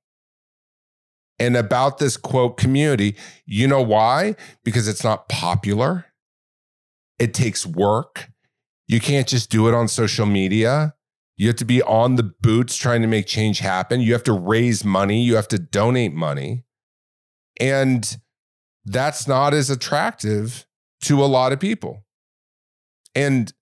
[1.39, 3.15] and about this quote community.
[3.45, 4.35] You know why?
[4.63, 6.05] Because it's not popular.
[7.19, 8.29] It takes work.
[8.87, 10.93] You can't just do it on social media.
[11.37, 14.01] You have to be on the boots trying to make change happen.
[14.01, 15.21] You have to raise money.
[15.21, 16.65] You have to donate money.
[17.59, 18.17] And
[18.85, 20.65] that's not as attractive
[21.01, 22.03] to a lot of people.
[23.13, 23.53] And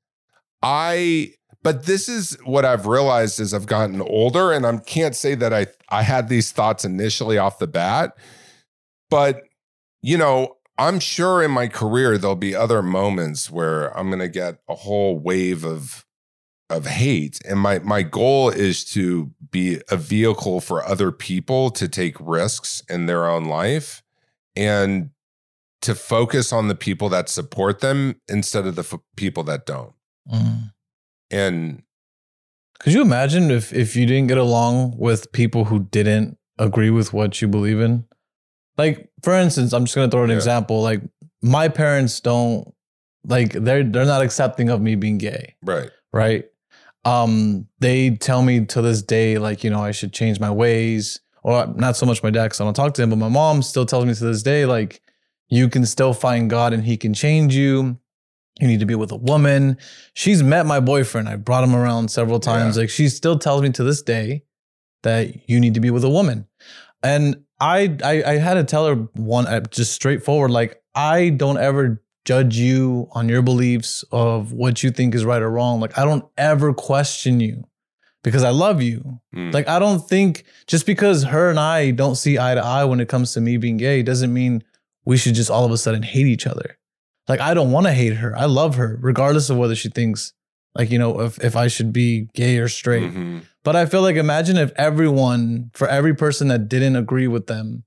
[0.61, 1.33] I
[1.65, 5.51] but this is what I've realized as I've gotten older, and I can't say that
[5.51, 8.15] I I had these thoughts initially off the bat,
[9.09, 9.41] but
[10.03, 14.27] you know, I'm sure in my career there'll be other moments where I'm going to
[14.27, 16.04] get a whole wave of
[16.69, 21.87] of hate and my my goal is to be a vehicle for other people to
[21.87, 24.01] take risks in their own life
[24.55, 25.11] and
[25.81, 29.93] to focus on the people that support them instead of the f- people that don't.
[30.31, 30.71] Mm.
[31.29, 31.83] And
[32.79, 37.13] could you imagine if if you didn't get along with people who didn't agree with
[37.13, 38.05] what you believe in?
[38.77, 40.35] Like, for instance, I'm just gonna throw an yeah.
[40.35, 40.81] example.
[40.81, 41.01] Like,
[41.43, 42.73] my parents don't
[43.23, 45.91] like they're they're not accepting of me being gay, Right.
[46.11, 46.45] right?
[47.05, 51.21] Um, they tell me to this day, like, you know, I should change my ways.
[51.43, 53.61] Or not so much my dad, because I don't talk to him, but my mom
[53.61, 55.01] still tells me to this day, like,
[55.47, 57.99] you can still find God and he can change you.
[58.59, 59.77] You need to be with a woman.
[60.13, 61.29] She's met my boyfriend.
[61.29, 62.77] I brought him around several times.
[62.77, 62.81] Yeah.
[62.81, 64.43] Like she still tells me to this day
[65.03, 66.47] that you need to be with a woman.
[67.03, 71.57] And I I, I had to tell her one uh, just straightforward, like I don't
[71.57, 75.79] ever judge you on your beliefs of what you think is right or wrong.
[75.79, 77.63] Like I don't ever question you
[78.23, 79.19] because I love you.
[79.33, 79.53] Mm.
[79.53, 82.99] Like I don't think just because her and I don't see eye to eye when
[82.99, 84.63] it comes to me being gay doesn't mean
[85.05, 86.77] we should just all of a sudden hate each other.
[87.27, 88.35] Like I don't want to hate her.
[88.35, 90.33] I love her regardless of whether she thinks
[90.73, 93.13] like you know if if I should be gay or straight.
[93.13, 93.43] Mhm.
[93.63, 97.83] But I feel like imagine if everyone for every person that didn't agree with them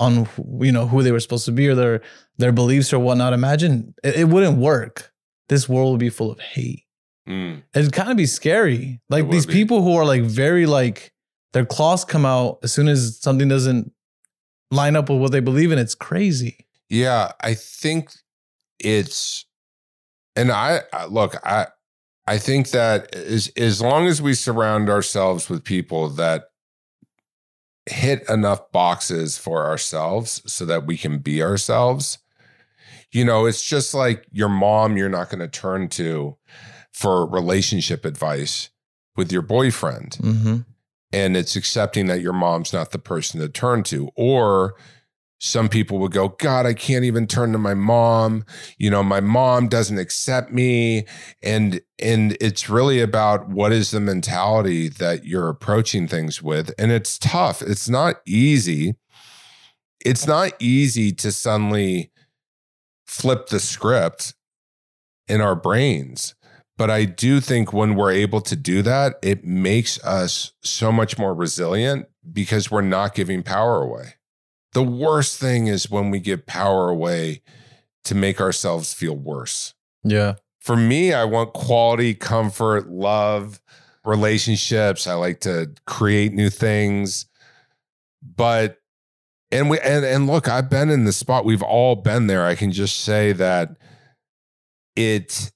[0.00, 0.28] on
[0.60, 2.00] you know who they were supposed to be or their
[2.38, 3.32] their beliefs or whatnot.
[3.32, 5.12] Imagine it, it wouldn't work.
[5.48, 6.80] This world would be full of hate
[7.28, 7.62] Mm.
[7.74, 9.00] it'd kind of be scary.
[9.08, 9.54] Like these be.
[9.54, 11.10] people who are like very like
[11.54, 13.90] their claws come out as soon as something doesn't
[14.70, 15.78] line up with what they believe in.
[15.78, 16.66] It's crazy.
[16.90, 18.10] Yeah, I think
[18.78, 19.46] it's,
[20.36, 21.68] and I I- look, I
[22.26, 26.44] I think that as as long as we surround ourselves with people that
[27.86, 32.18] hit enough boxes for ourselves so that we can be ourselves,
[33.12, 34.96] you know, it's just like your mom.
[34.96, 36.36] You're not going to turn to
[36.92, 38.70] for relationship advice
[39.16, 40.56] with your boyfriend Mm-hmm.
[41.12, 44.74] and it's accepting that your mom's not the person to turn to or
[45.44, 48.44] some people would go god i can't even turn to my mom.
[48.78, 51.06] You know my mom doesn't accept me.
[51.42, 56.72] And and it's really about what is the mentality that you're approaching things with.
[56.78, 57.62] And it's tough.
[57.62, 58.94] It's not easy.
[60.04, 62.10] It's not easy to suddenly
[63.06, 64.34] flip the script
[65.28, 66.34] in our brains.
[66.76, 71.16] But I do think when we're able to do that, it makes us so much
[71.18, 74.14] more resilient because we're not giving power away.
[74.74, 77.42] The worst thing is when we give power away
[78.04, 79.74] to make ourselves feel worse.
[80.02, 80.34] Yeah.
[80.60, 83.60] For me, I want quality, comfort, love,
[84.04, 85.06] relationships.
[85.06, 87.26] I like to create new things.
[88.22, 88.78] But
[89.50, 91.44] and we and, and look, I've been in the spot.
[91.44, 92.44] We've all been there.
[92.44, 93.76] I can just say that
[94.96, 95.52] it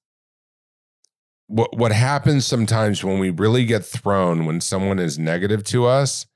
[1.49, 6.27] what what happens sometimes when we really get thrown when someone is negative to us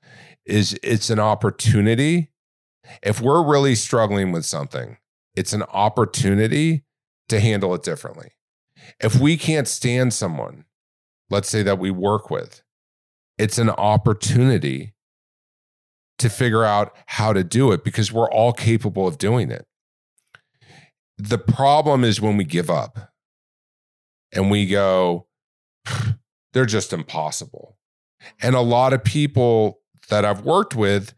[0.45, 2.31] is it's an opportunity
[3.01, 4.97] if we're really struggling with something
[5.35, 6.83] it's an opportunity
[7.29, 8.31] to handle it differently
[8.99, 10.65] if we can't stand someone
[11.29, 12.61] let's say that we work with
[13.37, 14.93] it's an opportunity
[16.19, 19.65] to figure out how to do it because we're all capable of doing it
[21.17, 23.13] the problem is when we give up
[24.33, 25.27] and we go,
[26.53, 27.77] they're just impossible.
[28.41, 31.13] And a lot of people that I've worked with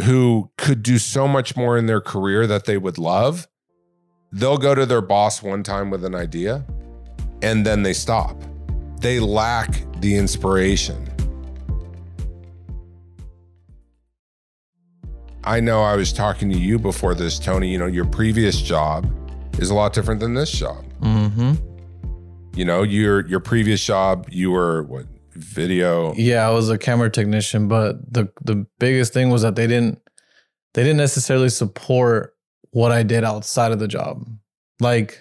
[0.00, 3.48] who could do so much more in their career that they would love,
[4.32, 6.64] they'll go to their boss one time with an idea
[7.42, 8.36] and then they stop.
[9.00, 11.06] They lack the inspiration.
[15.42, 17.70] I know I was talking to you before this, Tony.
[17.70, 19.10] You know, your previous job
[19.58, 20.84] is a lot different than this job.
[21.00, 21.54] Mm-hmm.
[22.54, 25.06] You know, your your previous job, you were what
[25.40, 26.14] video.
[26.14, 29.98] Yeah, I was a camera technician, but the the biggest thing was that they didn't
[30.74, 32.34] they didn't necessarily support
[32.70, 34.24] what I did outside of the job.
[34.80, 35.18] Like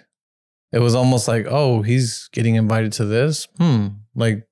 [0.72, 3.48] it was almost like, oh, he's getting invited to this.
[3.58, 3.88] Hmm.
[4.16, 4.46] Like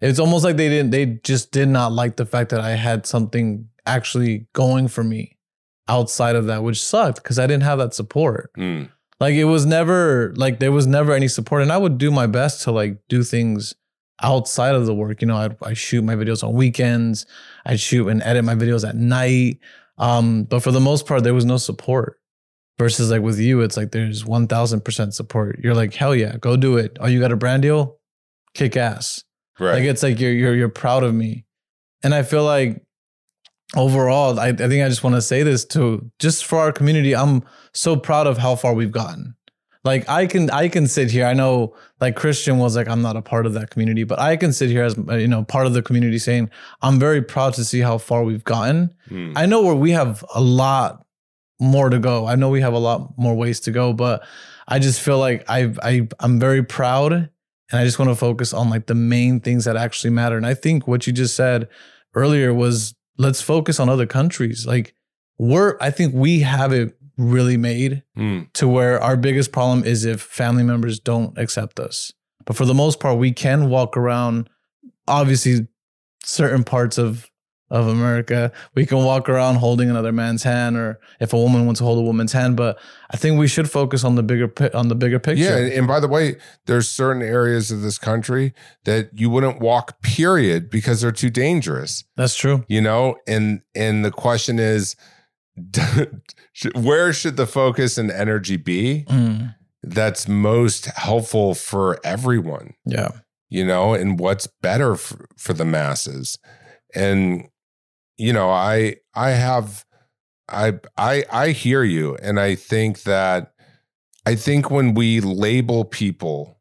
[0.00, 3.06] it's almost like they didn't they just did not like the fact that I had
[3.06, 5.36] something actually going for me
[5.88, 8.50] outside of that, which sucked because I didn't have that support.
[8.56, 12.10] Mm, Like it was never like there was never any support, and I would do
[12.10, 13.74] my best to like do things
[14.22, 15.20] outside of the work.
[15.20, 17.26] You know, I'd, I shoot my videos on weekends.
[17.66, 19.58] I'd shoot and edit my videos at night.
[19.98, 22.20] Um, but for the most part, there was no support.
[22.78, 25.58] Versus like with you, it's like there's one thousand percent support.
[25.60, 26.96] You're like, hell yeah, go do it.
[27.00, 27.98] Oh, you got a brand deal?
[28.54, 29.24] Kick ass.
[29.58, 29.74] right.
[29.74, 31.44] Like it's like you're you're you're proud of me.
[32.04, 32.80] And I feel like
[33.74, 37.16] overall, I, I think I just want to say this to just for our community,
[37.16, 37.42] I'm
[37.72, 39.34] so proud of how far we've gotten.
[39.84, 41.26] Like I can I can sit here.
[41.26, 44.36] I know like Christian was like I'm not a part of that community, but I
[44.36, 46.50] can sit here as uh, you know part of the community saying
[46.82, 48.90] I'm very proud to see how far we've gotten.
[49.08, 51.04] Mm, I know where we have a lot
[51.60, 52.26] more to go.
[52.26, 54.24] I know we have a lot more ways to go, but
[54.66, 58.52] I just feel like I I I'm very proud and I just want to focus
[58.52, 60.36] on like the main things that actually matter.
[60.36, 61.68] And I think what you just said
[62.14, 64.66] earlier was let's focus on other countries.
[64.66, 64.94] Like
[65.38, 68.46] we're I think we have it really made Mm.
[68.54, 72.12] to where our biggest problem is if family members don't accept us.
[72.46, 74.48] But for the most part, we can walk around.
[75.06, 75.66] Obviously,
[76.24, 77.28] certain parts of
[77.70, 81.80] of America, we can walk around holding another man's hand, or if a woman wants
[81.80, 82.56] to hold a woman's hand.
[82.56, 82.78] But
[83.10, 85.44] I think we should focus on the bigger on the bigger picture.
[85.44, 88.54] Yeah, and, by the way, there's certain areas of this country
[88.86, 92.04] that you wouldn't walk, period, because they're too dangerous.
[92.16, 92.64] That's true.
[92.68, 94.96] You know, and and the question is,
[96.74, 99.04] where should the focus and energy be?
[99.08, 102.74] Mm, That's most helpful for everyone.
[102.84, 103.10] yeah.
[103.48, 106.38] you know, and what's better for, for the masses.
[106.94, 107.48] And
[108.16, 109.84] you know, I I have
[110.48, 113.52] I I I hear you and I think that
[114.26, 116.56] I think when we label people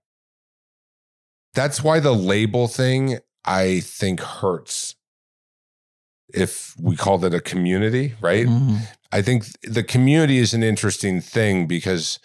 [1.53, 4.95] that's why the label thing I think hurts.
[6.33, 8.45] If we called it a community, right?
[8.47, 8.79] Mhm.
[9.11, 12.19] I think the community is an interesting thing because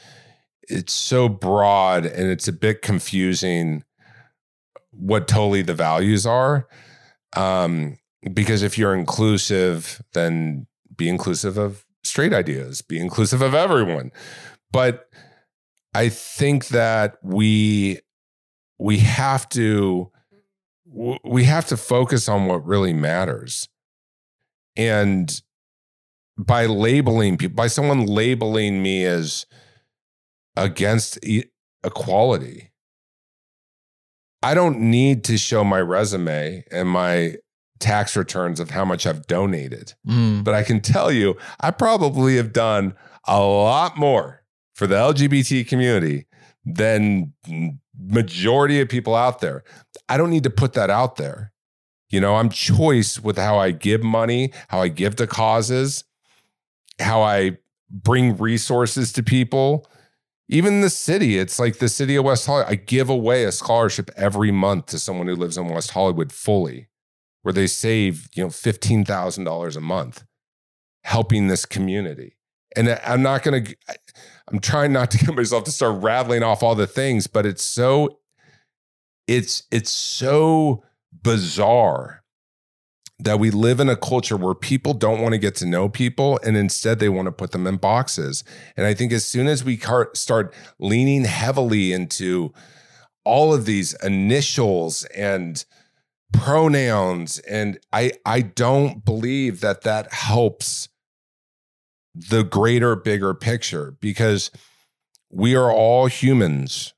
[0.68, 3.84] it's so broad and it's a bit confusing
[4.90, 6.66] what totally the values are.
[7.36, 7.98] Um,
[8.32, 14.10] because if you're inclusive, then be inclusive of straight ideas, be inclusive of everyone.
[14.72, 15.08] But
[15.94, 18.00] I think that we
[18.78, 20.10] we have to
[21.24, 23.68] we have to focus on what really matters.
[24.76, 25.40] And
[26.38, 29.46] by labeling people, by someone labeling me as
[30.56, 31.44] against e-
[31.84, 32.72] equality,
[34.42, 37.36] I don't need to show my resume and my
[37.78, 39.94] tax returns of how much I've donated.
[40.06, 40.44] Mm.
[40.44, 42.94] But I can tell you, I probably have done
[43.26, 44.44] a lot more
[44.74, 46.26] for the LGBT community
[46.64, 47.32] than
[47.98, 49.64] majority of people out there.
[50.08, 51.51] I don't need to put that out there.
[52.12, 56.04] You know, I'm choice with how I give money, how I give to causes,
[57.00, 57.56] how I
[57.90, 59.88] bring resources to people.
[60.48, 62.70] Even the city, it's like the city of West Hollywood.
[62.70, 66.90] I give away a scholarship every month to someone who lives in West Hollywood fully,
[67.40, 70.24] where they save, you know, $15,000 a month
[71.04, 72.36] helping this community.
[72.76, 73.76] And I'm not going to,
[74.48, 77.64] I'm trying not to get myself to start rattling off all the things, but it's
[77.64, 78.18] so,
[79.26, 80.84] it's, it's so
[81.22, 82.22] bizarre
[83.18, 86.40] that we live in a culture where people don't want to get to know people
[86.44, 88.42] and instead they want to put them in boxes.
[88.76, 89.80] And I think as soon as we
[90.14, 92.52] start leaning heavily into
[93.24, 95.64] all of these initials and
[96.32, 100.88] pronouns and I I don't believe that that helps
[102.14, 104.50] the greater bigger picture because
[105.30, 106.94] we are all humans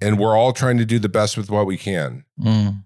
[0.00, 2.84] and we're all trying to do the best with what we can Mm.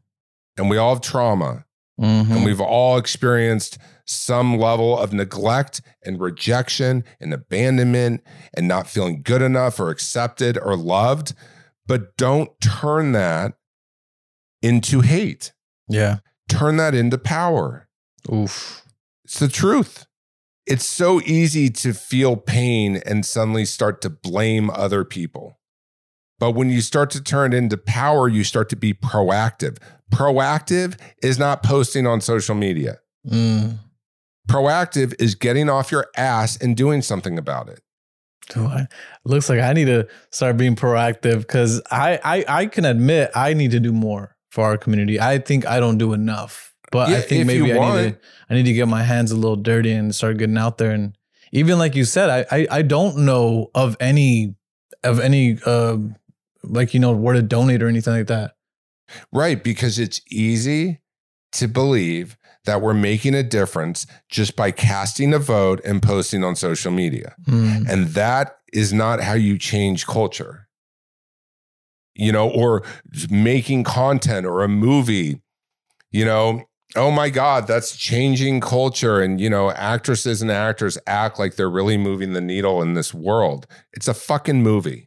[0.57, 1.65] And we all have trauma
[2.01, 2.31] Mhm.
[2.31, 8.23] and we've all experienced some level of neglect and rejection and abandonment
[8.55, 11.35] and not feeling good enough or accepted or loved.
[11.87, 13.55] But don't turn that
[14.63, 15.53] into hate,
[15.89, 16.19] yeah.
[16.49, 17.89] turn that into power.
[18.33, 18.83] Oof.
[19.25, 20.07] It's the truth.
[20.67, 25.59] It's so easy to feel pain and suddenly start to blame other people.
[26.39, 29.79] But when you start to turn into power, you start to be proactive.
[30.13, 32.99] Proactive is not posting on social media.
[33.27, 33.79] Mm.
[34.49, 37.81] Proactive is getting off your ass and doing something about it.
[39.25, 43.55] Looks like I need to start being proactive because I, I I can admit I
[43.55, 45.19] need to do more for our community.
[45.19, 48.19] I think I don't do enough, but Yeah, I think maybe I need to
[48.49, 50.93] I need to get my hands a little dirty and start getting out there.
[50.93, 51.19] And
[51.51, 54.55] even like you said, I I, I don't know of any
[55.03, 55.97] of any uh
[56.67, 58.53] like you know where to donate or anything like that.
[59.33, 59.63] Right.
[59.63, 61.01] Because it's easy
[61.53, 66.57] to believe that we're making a difference just by casting a vote and posting on
[66.57, 67.35] social media.
[67.49, 67.89] Mm.
[67.89, 70.69] And that is not how you change culture.
[72.19, 72.83] You know, or
[73.29, 75.43] making content or a movie,
[76.11, 76.65] you know,
[76.95, 79.21] oh my God, that's changing culture.
[79.21, 83.13] And, you know, actresses and actors act like they're really moving the needle in this
[83.13, 83.67] world.
[83.93, 85.06] It's a fucking movie.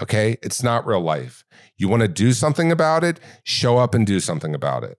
[0.00, 0.36] Okay.
[0.42, 1.44] It's not real life.
[1.76, 4.98] You want to do something about it, show up and do something about it.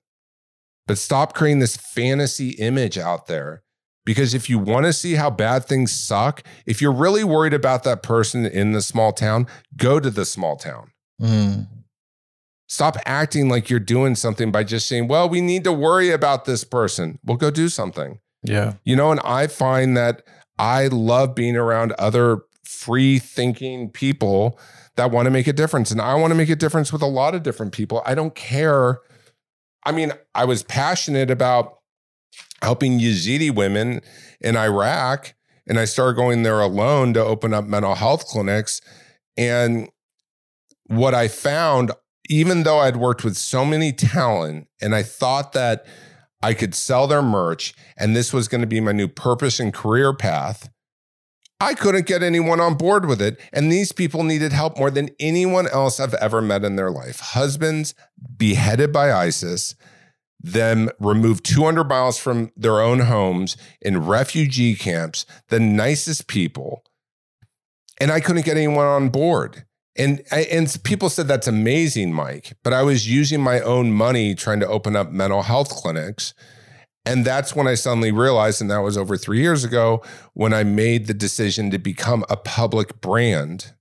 [0.88, 3.64] But stop creating this fantasy image out there
[4.06, 7.84] because if you want to see how bad things suck, if you're really worried about
[7.84, 9.46] that person in the small town,
[9.78, 10.92] go to the small town.
[11.22, 11.68] Mm.
[12.68, 16.46] Stop acting like you're doing something by just saying, well, we need to worry about
[16.46, 17.20] this person.
[17.24, 18.20] Well, go do something.
[18.42, 18.74] Yeah.
[18.84, 20.24] You know, and I find that
[20.58, 24.60] I love being around other free thinking people
[24.96, 25.90] that want to make a difference.
[25.90, 28.04] And I want to make a difference with a lot of different people.
[28.06, 29.00] I don't care.
[29.86, 31.80] I mean, I was passionate about
[32.62, 34.02] helping Yazidi women
[34.40, 35.34] in Iraq
[35.66, 38.82] and I started going there alone to open up mental health clinics.
[39.36, 39.90] And
[40.86, 41.92] what I found,
[42.30, 45.86] even though I'd worked with so many talent and I thought that
[46.42, 49.74] I could sell their merch and this was going to be my new purpose and
[49.74, 50.70] career path,
[51.60, 53.40] I couldn't get anyone on board with it.
[53.52, 57.20] And these people needed help more than anyone else I've ever met in their life.
[57.20, 57.94] Husbands
[58.38, 59.76] beheaded by ISIS,
[60.40, 66.84] them removed 200 miles from their own homes in refugee camps, the nicest people.
[68.00, 69.66] And I couldn't get anyone on board.
[69.98, 72.54] And, and people said that's amazing, Mike.
[72.64, 76.34] But I was using my own money trying to open up mental health clinics.
[77.06, 80.64] And that's when I suddenly realized, and that was over three years ago, when I
[80.64, 83.74] made the decision to become a public brand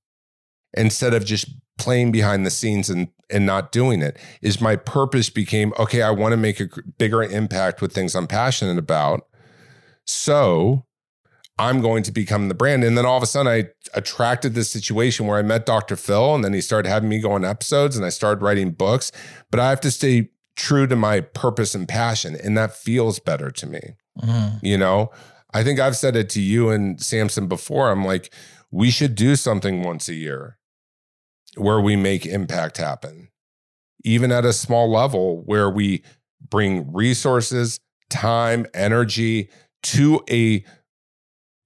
[0.74, 5.30] instead of just playing behind the scenes and and not doing it is my purpose
[5.30, 9.26] became okay i want to make a bigger impact with things i'm passionate about.
[10.04, 10.84] So
[11.58, 12.84] i'm going to become the brand.
[12.84, 16.34] And then all of a sudden i attracted this situation where i met dr phil
[16.34, 19.12] and then he started having me go on episodes and i started writing books.
[19.50, 23.50] But i have to stay true to my purpose and passion and that feels better
[23.50, 23.80] to me
[24.20, 24.56] mm-hmm.
[24.60, 25.10] you know
[25.54, 28.30] i think i've said it to you and samson before i'm like
[28.70, 30.58] we should do something once a year
[31.56, 33.28] where we make impact happen,
[34.04, 36.02] even at a small level where we
[36.48, 37.80] bring resources,
[38.10, 39.50] time, energy
[39.82, 40.64] to a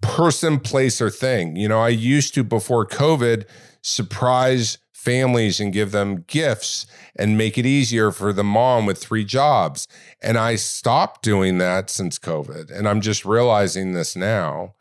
[0.00, 1.56] person, place, or thing.
[1.56, 3.46] You know, I used to before COVID
[3.82, 6.86] surprise families and give them gifts
[7.16, 9.88] and make it easier for the mom with three jobs.
[10.22, 12.70] And I stopped doing that since COVID.
[12.70, 14.74] And I'm just realizing this now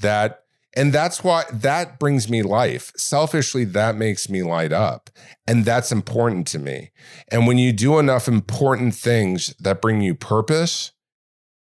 [0.00, 0.42] that
[0.78, 2.92] and that's why that brings me life.
[2.96, 5.08] Selfishly, that makes me light up.
[5.46, 6.90] And that's important to me.
[7.32, 10.92] And when you do enough important things that bring you purpose,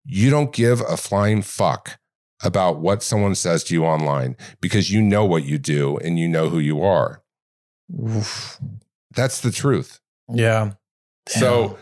[0.05, 1.99] you don't give a flying fuck
[2.43, 6.29] about what someone says to you online because you know what you do and you
[6.29, 7.23] know who you are.
[7.93, 8.59] Oof.
[9.13, 10.01] That's the truth.
[10.29, 10.73] Yeah.
[11.29, 11.79] So,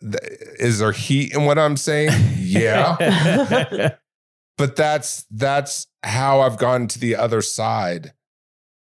[0.00, 0.22] th-
[0.58, 2.12] is there heat in what I'm saying?
[2.38, 3.96] Yeah.
[4.56, 8.12] but that's that's how I've gone to the other side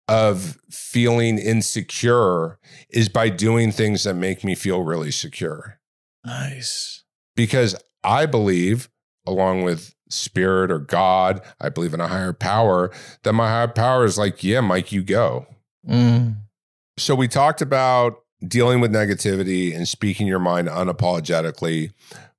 [0.07, 5.79] of feeling insecure is by doing things that make me feel really secure.
[6.23, 7.03] Nice.
[7.35, 8.89] Because I believe
[9.25, 12.91] along with spirit or God, I believe in a higher power,
[13.23, 15.47] that my higher power is like, yeah, Mike, you go.
[15.87, 16.37] Mm.
[16.97, 21.91] So we talked about dealing with negativity and speaking your mind unapologetically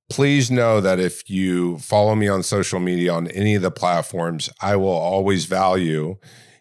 [0.09, 4.49] please know that if you follow me on social media on any of the platforms,
[4.61, 6.17] I will always value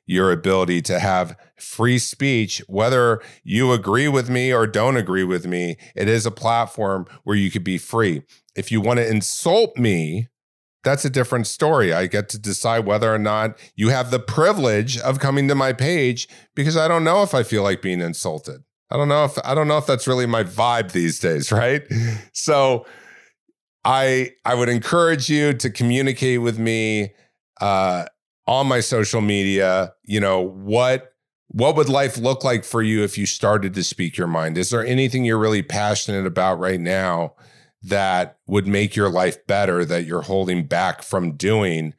[0.06, 5.46] your ability to have free speech, whether you agree with me or don't agree with
[5.46, 5.76] me.
[5.94, 8.22] It is a platform where you could be free.
[8.54, 10.28] If you want to insult me,
[10.86, 11.92] that's a different story.
[11.92, 15.72] I get to decide whether or not you have the privilege of coming to my
[15.72, 18.62] page because I don't know if I feel like being insulted.
[18.92, 21.82] I don't know if I don't know if that's really my vibe these days, right?
[22.32, 22.86] So
[23.84, 27.14] I I would encourage you to communicate with me
[27.60, 28.04] uh,
[28.46, 29.92] on my social media.
[30.04, 31.12] You know what
[31.48, 34.56] what would life look like for you if you started to speak your mind?
[34.56, 37.34] Is there anything you're really passionate about right now
[37.86, 41.94] that would make your life better that you're holding back from doing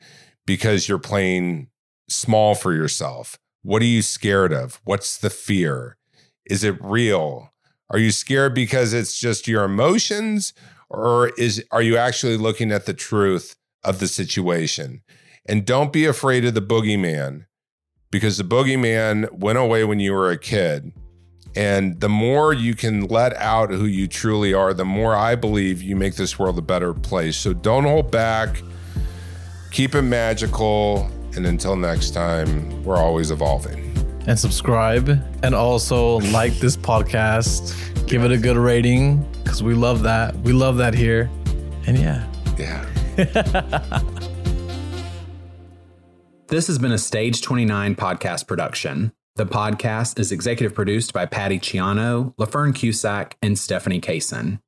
[0.46, 1.70] because you're playing
[2.10, 3.38] small for yourself?
[3.64, 4.82] What are you scared of?
[4.84, 5.98] What's the fear?
[6.46, 7.54] Is it real?
[7.90, 10.54] Are you scared because it's just your emotions
[10.90, 15.02] or is are you actually looking at the truth of the situation?
[15.46, 17.46] And don't be afraid of the boogeyman
[18.12, 20.92] because the boogeyman went away when you were a kid.
[21.58, 25.82] And the more you can let out who you truly are, the more I believe
[25.82, 27.36] you make this world a better place.
[27.36, 28.62] So don't hold back,
[29.72, 31.10] keep it magical.
[31.36, 33.91] And until next time, we're always evolving.
[34.28, 35.10] And subscribe
[35.41, 37.74] and also like this podcast,
[38.05, 40.36] give it a good rating because we love that.
[40.41, 41.28] We love that here.
[41.88, 42.32] And yeah.
[42.60, 42.86] Yeah.
[46.49, 49.12] this has been a Stage 29 podcast production.
[49.38, 54.62] The podcast is executive produced by Patty Ciano, LaFern Cusack, and Stephanie Kaysen.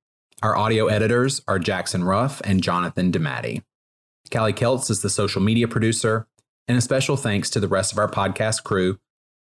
[0.43, 3.63] Our audio editors are Jackson Ruff and Jonathan DeMatti.
[4.31, 6.27] Callie Keltz is the social media producer,
[6.67, 8.99] and a special thanks to the rest of our podcast crew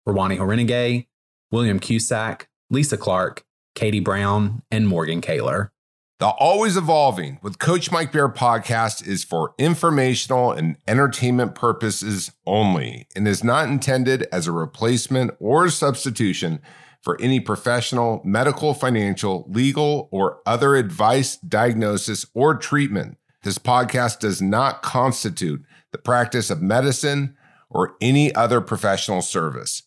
[0.08, 1.08] Rawani Horenegay,
[1.52, 5.72] William Cusack, Lisa Clark, Katie Brown, and Morgan Kaler.
[6.20, 13.06] The Always Evolving with Coach Mike Bayer podcast is for informational and entertainment purposes only
[13.14, 16.60] and is not intended as a replacement or substitution
[17.02, 23.16] for any professional, medical, financial, legal, or other advice, diagnosis, or treatment.
[23.44, 25.62] This podcast does not constitute
[25.92, 27.36] the practice of medicine,
[27.70, 29.84] or any other professional service.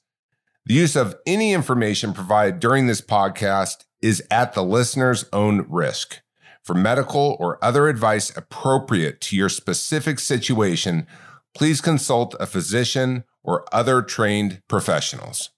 [0.65, 6.21] The use of any information provided during this podcast is at the listener's own risk.
[6.63, 11.07] For medical or other advice appropriate to your specific situation,
[11.55, 15.49] please consult a physician or other trained professionals.